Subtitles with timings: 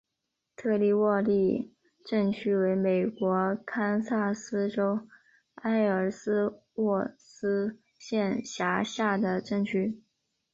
[0.55, 1.75] 特里沃利
[2.07, 5.07] 镇区为美国堪萨斯州
[5.57, 10.01] 埃尔斯沃思县辖下的镇区。